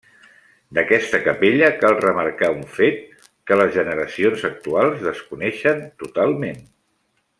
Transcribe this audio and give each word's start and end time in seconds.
D’aquesta 0.75 1.19
capella 1.25 1.67
cal 1.83 1.97
remarcar 1.99 2.49
un 2.55 2.63
fet 2.77 3.29
que 3.51 3.59
les 3.61 3.75
generacions 3.77 4.49
actuals 4.51 5.05
desconeixen 5.11 5.85
totalment. 6.07 6.65